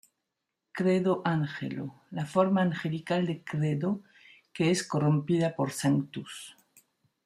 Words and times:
Credo 0.71 1.21
Angelo: 1.23 2.01
La 2.09 2.25
forma 2.25 2.61
angelical 2.63 3.27
de 3.27 3.43
Credo, 3.43 4.01
que 4.51 4.71
es 4.71 4.81
corrompida 4.83 5.55
por 5.55 5.69
Sanctus. 5.71 6.57